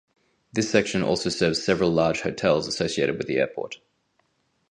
[0.51, 3.77] This section also serves several large hotels associated with the airport.